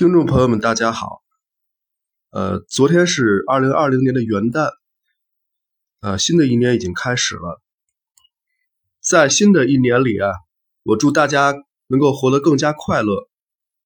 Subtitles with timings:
[0.00, 1.20] 听众朋友们，大家好。
[2.30, 4.70] 呃，昨天是二零二零年的元旦，
[6.00, 7.60] 呃，新的一年已经开始了。
[9.02, 10.30] 在新的一年里啊，
[10.84, 11.54] 我祝大家
[11.88, 13.28] 能够活得更加快乐，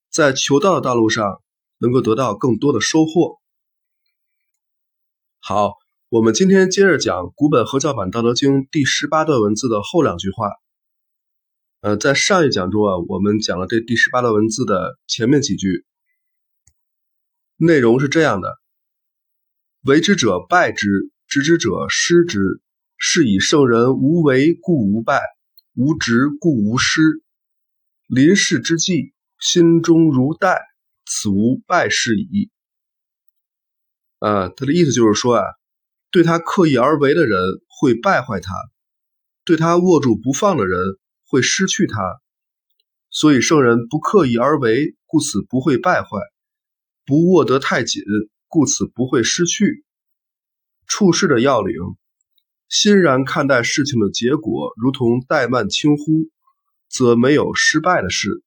[0.09, 1.43] 在求道的道路上
[1.79, 3.41] 能够得到更多的收获。
[5.41, 5.73] 好，
[6.11, 10.47] 我们今天接着讲古本合教版《道德经》第十八段文字的后两句话。
[11.81, 15.85] 呃，在上一讲中啊，我们讲了这第十八段文字的前面几句。
[17.65, 18.59] 内容是这样的：
[19.85, 22.61] 为之者败之，执之者失之。
[22.97, 25.19] 是以圣人无为，故无败；
[25.75, 27.03] 无执，故无失。
[28.07, 30.63] 临事之际，心中如待，
[31.05, 32.51] 此无败事矣。
[34.21, 35.45] 啊，他的意思就是说啊，
[36.11, 38.53] 对他刻意而为的人会败坏他，
[39.45, 40.79] 对他握住不放的人
[41.27, 42.21] 会失去他。
[43.11, 46.19] 所以圣人不刻意而为，故此不会败坏。
[47.07, 48.03] 不握得太紧，
[48.49, 49.85] 故此不会失去。
[50.87, 51.77] 处事的要领，
[52.69, 56.31] 欣然看待事情的结果，如同怠慢轻忽，
[56.89, 58.43] 则没有失败的事。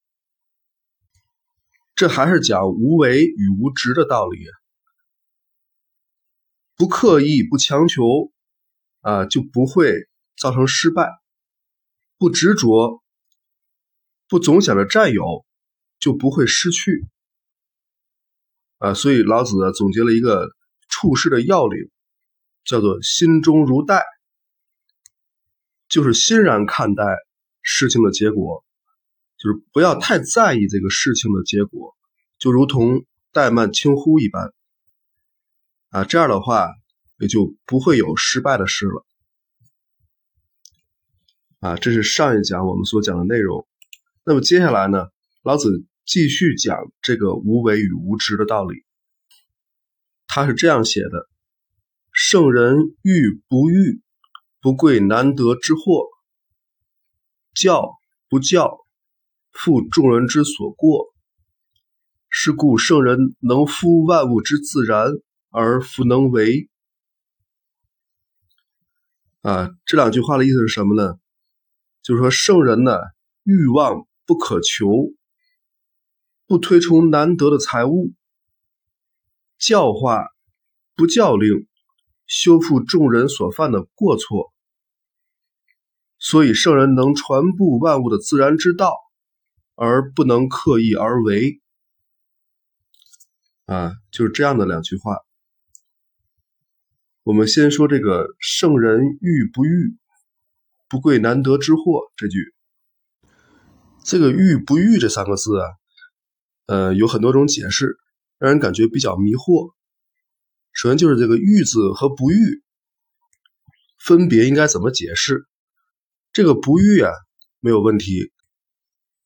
[1.96, 4.40] 这还是讲无为与无执的道理。
[6.76, 8.32] 不刻意、不强求，
[9.02, 9.94] 啊，就不会
[10.38, 11.06] 造成失败；
[12.20, 13.04] 不执着、
[14.28, 15.46] 不总想着占有，
[16.00, 17.08] 就不会失去。
[18.80, 20.50] 啊，所以老子呢总结了一个
[20.88, 21.90] 处事的要领，
[22.64, 24.04] 叫做“心中如待”，
[25.90, 27.04] 就是欣然看待
[27.62, 28.64] 事情的结果，
[29.38, 31.96] 就是不要太在意这个事情的结果，
[32.38, 34.54] 就如同怠慢轻忽一般。
[35.90, 36.70] 啊，这样的话
[37.18, 39.06] 也就不会有失败的事了。
[41.62, 43.68] 啊，这是上一讲我们所讲的内容。
[44.24, 45.08] 那么接下来呢，
[45.42, 45.84] 老子。
[46.08, 48.86] 继续讲这个无为与无知的道理，
[50.26, 51.28] 他是这样写的：
[52.14, 54.02] 圣人欲不欲，
[54.62, 56.08] 不贵难得之货；
[57.54, 57.92] 教
[58.30, 58.78] 不教，
[59.52, 61.14] 负众人之所过。
[62.30, 65.12] 是故圣人能夫万物之自然，
[65.50, 66.70] 而弗能为。
[69.42, 71.20] 啊，这两句话的意思是什么呢？
[72.02, 72.98] 就是说，圣人呢，
[73.44, 74.88] 欲望不可求。
[76.48, 78.14] 不推崇难得的财物，
[79.60, 80.30] 教化
[80.96, 81.68] 不教令，
[82.26, 84.54] 修复众人所犯的过错。
[86.18, 88.96] 所以圣人能传布万物的自然之道，
[89.76, 91.62] 而不能刻意而为。
[93.66, 95.18] 啊，就是这样的两句话。
[97.24, 99.98] 我们先说这个“圣人欲不欲，
[100.88, 102.56] 不贵难得之货”这句。
[104.06, 105.77] 这个“欲不欲”这三个字啊。
[106.68, 107.98] 呃，有很多种解释，
[108.38, 109.72] 让人感觉比较迷惑。
[110.74, 112.62] 首先就是这个“欲”字和“不欲”
[113.98, 115.48] 分别应该怎么解释？
[116.34, 117.14] 这个“不欲”啊，
[117.62, 118.34] 没有问题，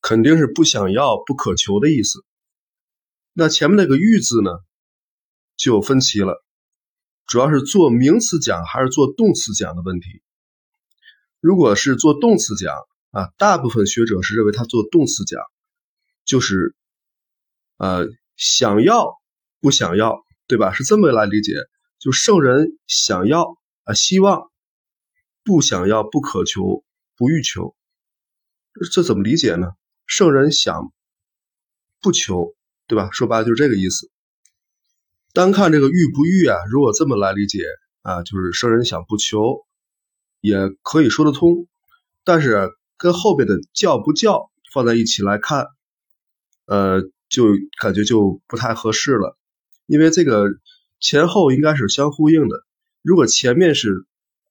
[0.02, 2.24] 肯定是不想要、不渴求的意思。
[3.34, 4.52] 那前面那个“欲”字呢，
[5.58, 6.46] 就分歧了，
[7.26, 10.22] 主要是做名词讲还是做动词讲的问题。
[11.40, 12.76] 如果是做动词讲
[13.10, 15.42] 啊，大部分学者是认为他做动词讲，
[16.24, 16.76] 就是。
[17.82, 18.06] 呃，
[18.38, 19.20] 想要
[19.60, 20.72] 不想要，对吧？
[20.72, 21.54] 是这么来理解，
[21.98, 24.52] 就圣人想要啊，希望
[25.44, 26.84] 不想要，不渴求，
[27.18, 27.76] 不欲求，
[28.94, 29.72] 这怎么理解呢？
[30.06, 30.94] 圣人想
[32.02, 32.54] 不求，
[32.86, 33.10] 对吧？
[33.12, 34.12] 说白了就是这个意思。
[35.34, 37.64] 单看这个欲不欲啊，如果这么来理解
[38.04, 39.66] 啊，就是圣人想不求，
[40.40, 41.68] 也可以说得通。
[42.24, 45.66] 但是跟后边的教不教放在一起来看，
[46.68, 47.02] 呃。
[47.32, 47.46] 就
[47.80, 49.38] 感觉就不太合适了，
[49.88, 50.44] 因为这个
[51.00, 52.64] 前后应该是相呼应的。
[53.02, 54.06] 如果前面是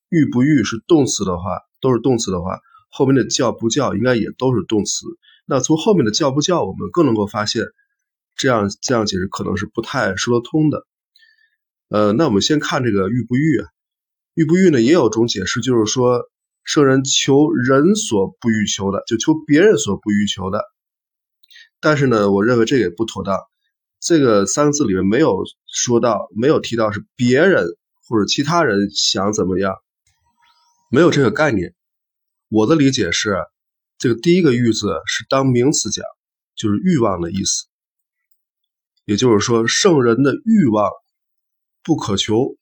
[0.09, 2.59] 欲不欲是动词的话，都是动词的话，
[2.89, 5.07] 后面的叫不叫应该也都是动词。
[5.45, 7.65] 那从后面的叫不叫，我们更能够发现，
[8.35, 10.87] 这样这样解释可能是不太说得通的。
[11.91, 13.69] 呃，那我们先看这个欲不欲啊，
[14.33, 16.23] 欲不欲呢也有种解释，就是说
[16.65, 20.65] 圣人求人所不欲求的，就求别人所不欲求的。
[21.81, 23.39] 但是呢，我认为这个也不妥当。
[24.01, 27.67] 这个三个字里面没有说到，没有提到是别人
[28.09, 29.75] 或者其他人想怎么样，
[30.91, 31.75] 没有这个概念。
[32.49, 33.37] 我的理解是，
[33.99, 36.05] 这个第一个“欲”字是当名词讲，
[36.57, 37.67] 就是欲望的意思。
[39.05, 40.91] 也就是说，圣人的欲望
[41.83, 42.57] 不可求，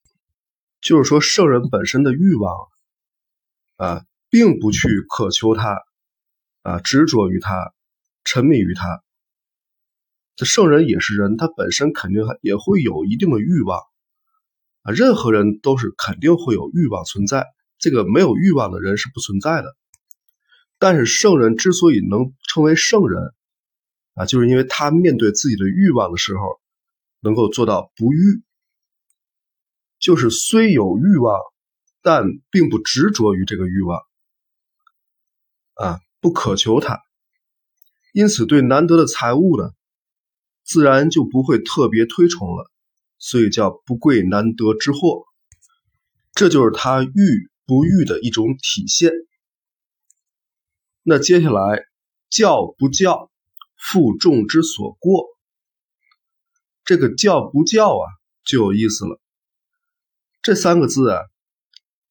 [0.81, 2.57] 就是说圣人本身的欲望
[3.77, 5.77] 啊，并不去渴求它，
[6.63, 7.73] 啊，执着于它，
[8.25, 9.03] 沉迷于它。
[10.39, 13.81] 这圣人也是人，他本身肯定还也会有一定的欲望
[14.83, 14.93] 啊。
[14.93, 17.45] 任何人都是肯定会有欲望存在，
[17.77, 19.77] 这个没有欲望的人是不存在的。
[20.79, 23.35] 但是圣人之所以能称为圣人
[24.15, 26.61] 啊，就是因为他面对自己的欲望的时候，
[27.19, 28.45] 能够做到不欲，
[29.99, 31.37] 就是虽有欲望，
[32.01, 34.01] 但并不执着于这个欲望
[35.75, 37.01] 啊，不渴求它，
[38.13, 39.73] 因此对难得的财物呢。
[40.69, 42.71] 自然就不会特别推崇了，
[43.17, 45.25] 所以叫不贵难得之货，
[46.35, 49.11] 这就是他欲不欲的一种体现。
[51.03, 51.87] 那接下来
[52.29, 53.31] 教不教，
[53.79, 55.25] 负众之所过，
[56.85, 58.05] 这个教不教啊
[58.45, 59.19] 就有意思了。
[60.43, 61.23] 这三个字啊，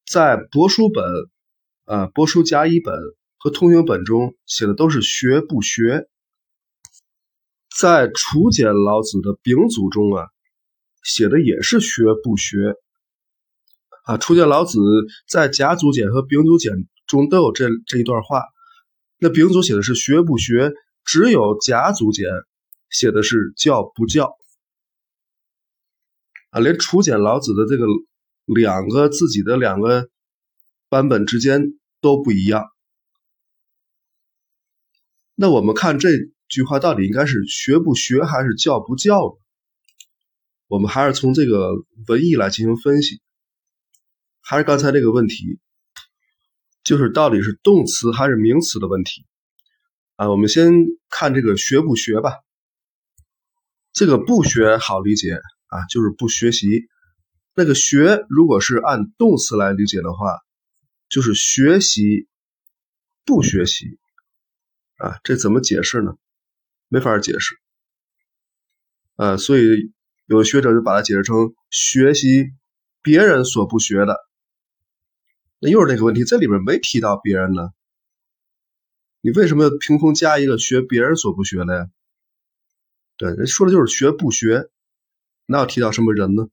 [0.04, 1.06] 在帛书本、
[1.86, 2.95] 啊帛书甲乙本
[3.38, 6.09] 和通行本中写的都是学不学。
[7.79, 10.25] 在楚简老子的丙组中啊，
[11.03, 12.74] 写的也是学不学
[14.06, 14.18] 啊。
[14.18, 14.79] 楚简老子
[15.27, 16.74] 在甲组简和丙组简
[17.06, 18.41] 中都有这这一段话。
[19.19, 20.74] 那丙组写的是学不学，
[21.06, 22.25] 只有甲组简
[22.89, 24.35] 写的是教不教
[26.50, 26.59] 啊。
[26.59, 27.85] 连楚简老子的这个
[28.45, 30.09] 两个自己的两个
[30.89, 32.65] 版本之间都不一样。
[35.35, 36.09] 那我们看这。
[36.47, 39.44] 句话到底应该是学不学还是教不教呢？
[40.67, 41.71] 我们还是从这个
[42.07, 43.21] 文意来进行分析。
[44.41, 45.59] 还是刚才那个问题，
[46.83, 49.25] 就是到底是动词还是名词的问题
[50.15, 50.29] 啊？
[50.29, 50.71] 我们先
[51.09, 52.31] 看这个学不学吧。
[53.91, 55.33] 这个不学好理解
[55.67, 56.88] 啊，就是不学习。
[57.55, 60.38] 那个学如果是按动词来理解的话，
[61.09, 62.27] 就是学习
[63.25, 63.99] 不学习
[64.97, 65.19] 啊？
[65.23, 66.15] 这怎么解释呢？
[66.89, 67.55] 没法解释，
[69.17, 69.91] 呃，所以
[70.25, 72.51] 有学者就把它解释成学习
[73.01, 74.15] 别人所不学的。
[75.59, 77.71] 那又是那个问题，这里边没提到别人呢，
[79.21, 81.89] 你为什么凭空加一个学别人所不学的呀？
[83.17, 84.69] 对，人说的就是学不学，
[85.47, 86.47] 哪有提到什么人呢？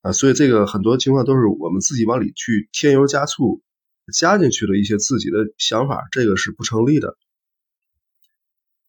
[0.00, 3.62] 啊，所以这个很多情况都是我们自己往里去添油加醋
[4.12, 7.16] 加进去的一些自己的想法，这个是不成立的。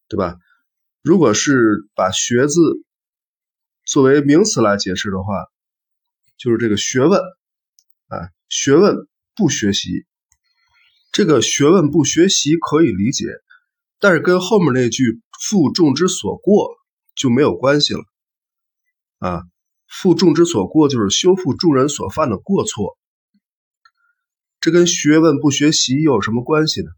[0.08, 0.36] 对吧？
[1.02, 2.54] 如果是把“学”字
[3.84, 5.46] 作为名词来解释的话，
[6.36, 8.96] 就是这个学问啊，学问
[9.34, 10.06] 不学习，
[11.12, 13.26] 这个学问不学习可以理解，
[13.98, 16.76] 但是跟后面那句“负众之所过”
[17.14, 18.00] 就没有关系了
[19.18, 19.42] 啊。
[19.86, 22.98] 负众之所过就是修复众人所犯的过错，
[24.60, 26.90] 这跟学问不学习又有什么关系呢？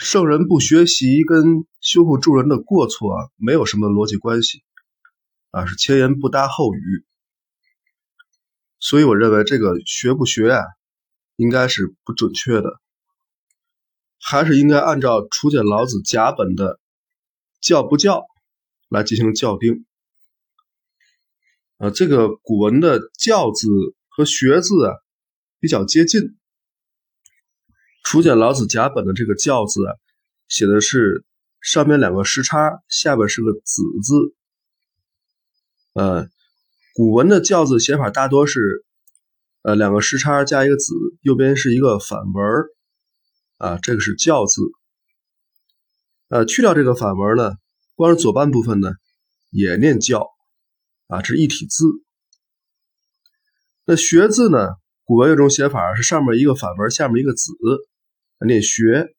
[0.00, 4.62] 圣人不学习，跟修复助人的过错啊，没有什么逻辑关系
[5.50, 7.04] 啊，是前言不搭后语。
[8.78, 10.62] 所以我认为这个学不学啊，
[11.34, 12.80] 应该是不准确的，
[14.20, 16.78] 还是应该按照楚简老子甲本的
[17.60, 18.24] 教不教
[18.88, 19.84] 来进行校定。
[21.78, 23.68] 啊，这个古文的教字
[24.06, 24.94] 和学字啊
[25.58, 26.36] 比较接近。
[28.10, 29.92] 楚简老子甲本的这个“教”字啊，
[30.48, 31.26] 写的是
[31.60, 34.34] 上面两个时差，下边是个“子”字。
[35.92, 36.26] 呃，
[36.94, 38.86] 古文的“教”字写法大多是
[39.60, 42.44] 呃两个时差加一个“子”，右边是一个反文
[43.58, 44.62] 啊，这个是“教”字。
[46.28, 47.56] 呃，去掉这个反文呢，
[47.94, 48.88] 光是左半部分呢
[49.50, 50.30] 也念“教”
[51.08, 51.84] 啊，这是一体字。
[53.84, 57.52] 那“学”字呢，古文有种写法是上面一个反文，下面一个“子”。
[58.46, 59.14] 念学。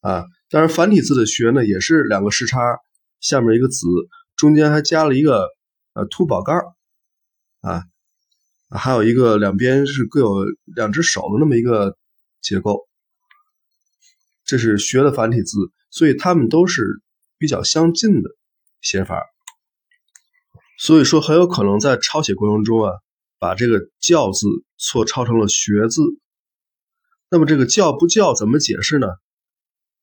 [0.00, 2.58] 啊，当然繁体字的学呢，也是两个时差，
[3.20, 3.86] 下面一个子，
[4.36, 5.48] 中间还加了一个
[5.94, 6.52] 呃凸宝盖
[7.62, 7.84] 啊，
[8.68, 11.96] 还有一个两边是各有两只手的那么一个
[12.42, 12.86] 结构，
[14.44, 15.56] 这是学的繁体字，
[15.90, 17.00] 所以它们都是
[17.38, 18.28] 比较相近的
[18.82, 19.22] 写法，
[20.78, 22.92] 所以说很有可能在抄写过程中啊，
[23.38, 24.46] 把这个教字
[24.76, 26.02] 错抄成了学字。
[27.28, 29.06] 那么这个教不教怎么解释呢？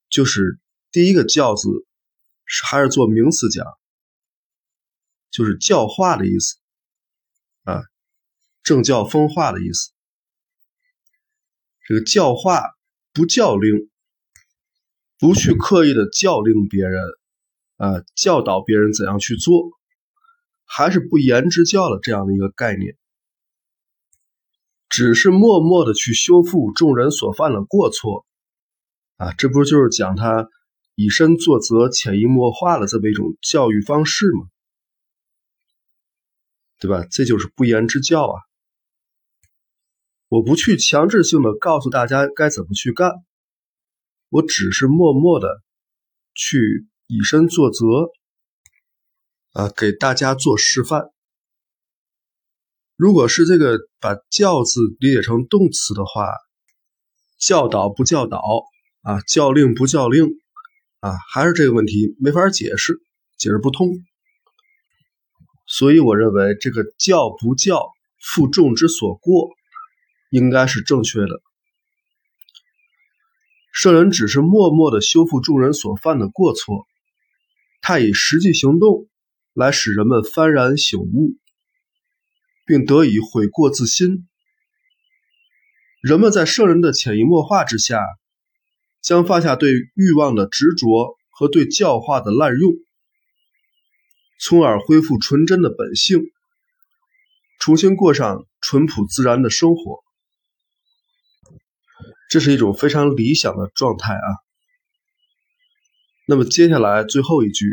[0.10, 0.60] 就是
[0.92, 1.70] 第一个教字
[2.46, 3.66] 是还是做名词讲，
[5.30, 6.58] 就是教化的意思
[7.63, 7.84] 啊，
[8.63, 9.92] 政教风化的意思。
[11.88, 12.62] 这个教化
[13.13, 13.90] 不教令，
[15.18, 17.01] 不去刻意的教令别人
[17.78, 19.72] 啊，教导别人怎样去做，
[20.66, 22.98] 还是不言之教的这样的一个概念。
[24.91, 28.25] 只是默默的去修复众人所犯的过错，
[29.15, 30.50] 啊，这不就是讲他
[30.95, 34.50] 以身作则、潜移默化的这么一种教育方式吗，
[36.77, 37.07] 对吧？
[37.10, 38.36] 这就是不言之教啊！
[40.27, 43.13] 我不去强制性的告诉大家该怎么去干，
[44.27, 45.62] 我只是默默的
[46.33, 47.86] 去以身作则，
[49.53, 51.12] 啊，给大家做示范。
[53.01, 56.27] 如果是这个把“教”字理解成动词的话，
[57.39, 58.39] 教导不教导
[59.01, 60.27] 啊，教令不教令
[61.00, 63.01] 啊，还是这个问题没法解释，
[63.39, 63.89] 解释不通。
[65.65, 67.89] 所以我认为这个“教不教，
[68.20, 69.50] 负众之所过”
[70.29, 71.41] 应该是正确的。
[73.74, 76.86] 圣人只是默默的修复众人所犯的过错，
[77.81, 79.08] 他以实际行动
[79.55, 81.40] 来使人们幡然醒悟。
[82.65, 84.27] 并得以悔过自新。
[86.01, 88.01] 人们在圣人的潜移默化之下，
[89.01, 92.74] 将放下对欲望的执着和对教化的滥用，
[94.39, 96.32] 从而恢复纯真的本性，
[97.60, 100.00] 重新过上淳朴自然的生活。
[102.30, 104.27] 这是一种非常理想的状态啊。
[106.27, 107.65] 那么接下来最后一句：“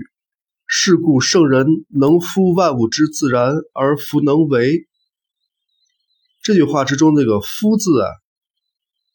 [0.68, 4.86] 是故圣人能夫万物之自然，而弗能为。”
[6.40, 8.08] 这句话之中，这个“夫”字啊，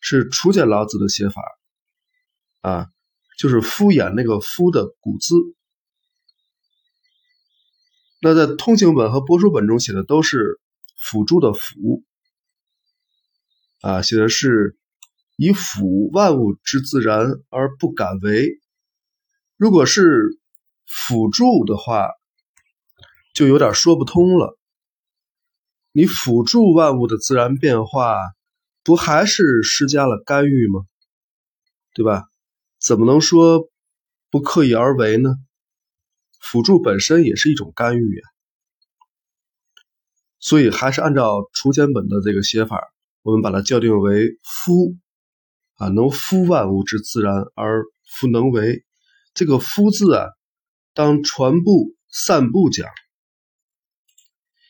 [0.01, 1.41] 是楚简老子的写法
[2.62, 2.88] 啊，
[3.38, 5.36] 就是敷衍那个“夫”的古字。
[8.22, 10.60] 那在通行本和帛书本中写的都是
[10.98, 12.03] 辅助的“辅”
[13.81, 14.77] 啊，写的是
[15.36, 18.62] 以辅万物之自然而不敢为。
[19.57, 20.39] 如果是
[20.96, 22.12] 辅助的话，
[23.34, 24.58] 就有点说不通了。
[25.92, 28.18] 你辅助万物的自然变化，
[28.84, 30.86] 不还是施加了干预吗？
[31.94, 32.24] 对吧？
[32.80, 33.70] 怎么能说
[34.30, 35.36] 不刻意而为呢？
[36.40, 38.24] 辅助本身也是一种干预呀。
[40.40, 42.80] 所以还是按照楚简本的这个写法，
[43.24, 44.96] 我们把它校定为“夫”
[45.78, 48.84] 啊，能夫万物之自然而弗能为。
[49.34, 50.28] 这个“夫”字啊，
[50.94, 52.88] 当传布、散布讲。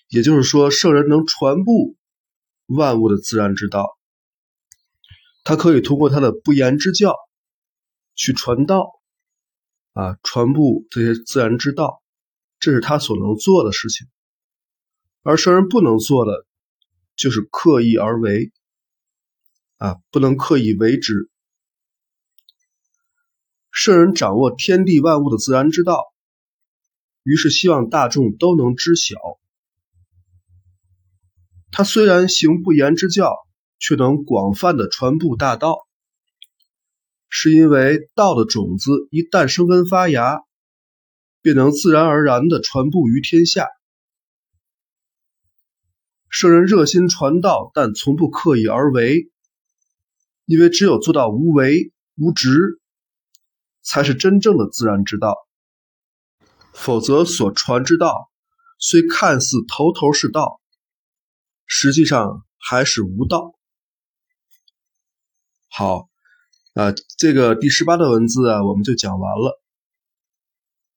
[0.08, 1.98] 也就是说，圣人能传布
[2.68, 3.98] 万物的自然之道，
[5.44, 7.16] 他可以通过他的不言之教
[8.14, 9.02] 去传道，
[9.94, 12.04] 啊，传布这些自然之道，
[12.60, 14.08] 这是他所能做的事情。
[15.24, 16.46] 而圣人不能做的，
[17.16, 18.52] 就是刻意而为，
[19.78, 21.30] 啊，不能刻意为之。
[23.72, 26.13] 圣人掌握天地万物的自然之道，
[27.24, 29.16] 于是希望大众都能知晓。
[31.72, 33.34] 他虽然行不言之教，
[33.80, 35.88] 却能广泛的传布大道，
[37.30, 40.42] 是因为道的种子一旦生根发芽，
[41.42, 43.68] 便能自然而然的传布于天下。
[46.30, 49.32] 圣人热心传道，但从不刻意而为，
[50.46, 52.80] 因为只有做到无为无执，
[53.82, 55.36] 才是真正的自然之道。
[56.74, 58.32] 否则，所传之道
[58.80, 60.60] 虽看似头头是道。
[61.66, 63.54] 实际上还是无道。
[65.70, 66.10] 好，
[66.74, 69.62] 啊，这个第十八段文字啊，我们就讲完了。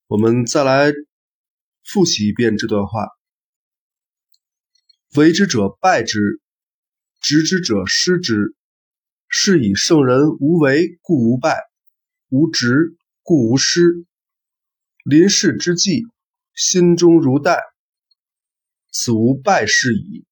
[0.06, 0.92] 我们再来
[1.84, 3.08] 复习一遍这段话：
[5.14, 6.40] 为之者败之，
[7.20, 8.54] 执之者失之。
[9.28, 11.56] 是以圣人无为，故无败；
[12.28, 14.06] 无执，故无失。
[15.08, 16.02] 临事之际，
[16.52, 17.60] 心中如待，
[18.90, 20.24] 此无败事矣。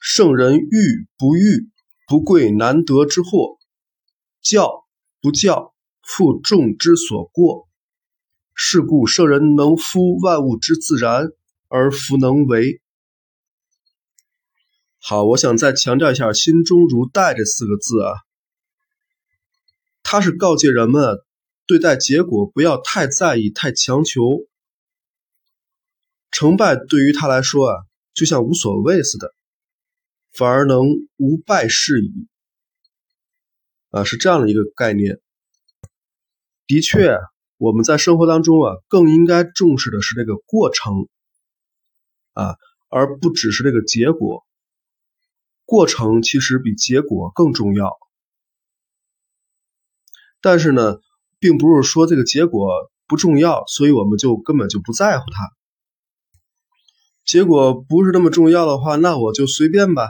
[0.00, 1.68] 圣人欲不欲，
[2.06, 3.58] 不贵难得之货；
[4.40, 4.86] 教
[5.20, 7.68] 不教，负众之所过。
[8.54, 11.26] 是故圣人能夫万物之自然，
[11.66, 12.80] 而弗能为。
[15.00, 18.12] 好，我想再强调一下“心中如待”这四个字啊，
[20.04, 21.18] 他是告诫人们
[21.68, 24.48] 对待结果不要太在意、太强求，
[26.30, 27.84] 成败对于他来说啊，
[28.14, 29.34] 就像无所谓似的。
[30.32, 32.28] 反而能无败事矣，
[33.90, 35.20] 啊，是这样的一个概念。
[36.66, 37.16] 的确，
[37.56, 41.08] 我们在生活当中啊，更应该重视的是这个过程，
[42.32, 42.56] 啊，
[42.88, 44.46] 而不只是这个结果。
[45.64, 47.98] 过程其实比结果更重要。
[50.40, 50.98] 但是呢，
[51.38, 55.50] 并不是说这个结果不重要，所以我们就根本就不在乎它。
[57.24, 60.08] 结果不是那么重要的话，那我就随便吧。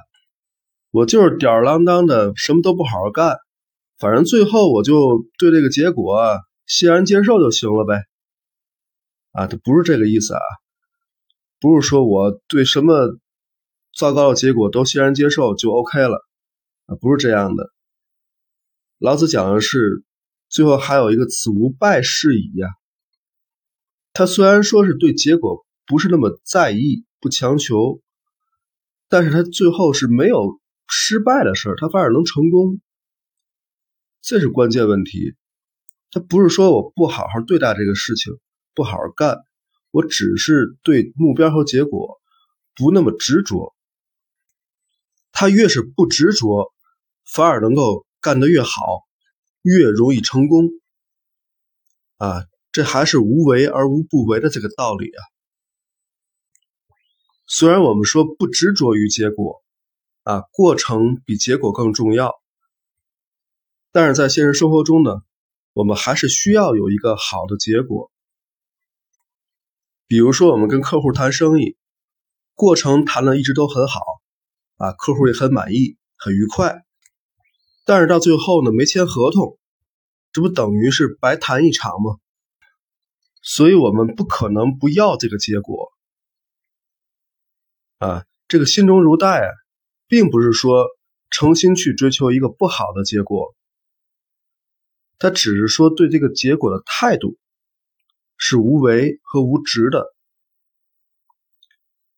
[0.91, 3.37] 我就是吊儿郎当的，什么都不好好干，
[3.99, 8.03] 反正最后我就对这个结果欣然接受就行了呗。
[9.33, 10.41] 啊，他不是这个意思啊，
[11.61, 13.19] 不是说我对什么
[13.95, 16.25] 糟糕的结果都欣然接受就 OK 了
[16.87, 17.71] 啊，不是这样的。
[18.99, 20.03] 老子讲的是，
[20.49, 22.69] 最后还有一个此无败事矣呀。
[24.13, 28.01] 他虽然说是对结果不是那么在意，不强求，
[29.09, 32.81] 但是他最后是没有失败的事儿，他反而能成功，
[34.21, 35.35] 这是关键问题。
[36.11, 38.33] 他不是说我不好好对待这个事情，
[38.75, 39.39] 不好好干，
[39.91, 42.19] 我只是对目标和结果
[42.75, 43.75] 不那么执着。
[45.33, 46.73] 他越是不执着，
[47.25, 48.05] 反而能够。
[48.21, 49.07] 干得越好，
[49.69, 50.71] 越容易成功
[52.17, 52.47] 啊！
[52.71, 55.21] 这还是无为而无不为的这个道理啊。
[57.47, 59.63] 虽然我们说不执着于结果
[60.23, 62.35] 啊，过程比结果更重要，
[63.91, 65.23] 但是在现实生活中呢，
[65.73, 68.13] 我们还是需要有一个好的结果。
[70.07, 71.77] 比如说，我们跟客户谈生意，
[72.55, 74.01] 过程谈的一直都很好
[74.77, 76.85] 啊，客户也很满意，很愉快。
[77.89, 79.59] 但是到最后呢，没签合同，
[80.31, 82.19] 这不等于是白谈一场吗？
[83.41, 85.91] 所以我们不可能不要这个结果
[87.97, 88.27] 啊！
[88.47, 89.49] 这个心中如带啊，
[90.07, 90.85] 并不是说
[91.31, 93.55] 诚心去追求一个不好的结果，
[95.19, 97.39] 他只是说对这个结果的态度
[98.37, 100.15] 是无为和无执的，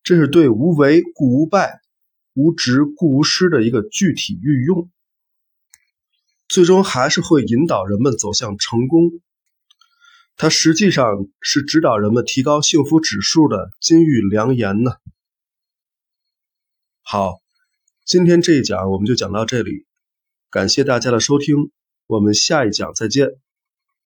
[0.02, 1.80] 这是对无为故无败、
[2.34, 4.90] 无执故无失的一个具体运用。
[6.50, 9.22] 最终还是会引导人们走向成功，
[10.36, 14.90] 它实际上是指导人们提高幸福指数的金玉良言呢。
[17.02, 17.38] 好，
[18.04, 19.86] 今天这一讲我们就讲到这里，
[20.50, 21.70] 感谢大家的收听，
[22.08, 23.28] 我们下一讲再见。